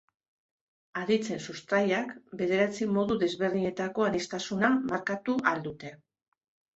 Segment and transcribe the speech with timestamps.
[1.01, 5.93] Aditzen sustraiak bederatzi modu desberdinetako aniztasuna markatu ahal dute.